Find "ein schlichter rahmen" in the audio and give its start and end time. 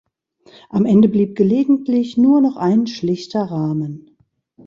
2.55-4.17